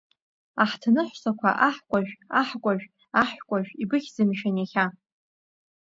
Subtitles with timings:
[0.63, 2.85] Аҳҭныҳәсақәа Аҳкәажә, аҳкәажә,
[3.21, 4.85] аҳкәажә, ибыхьзеи, мшәан, иахьа?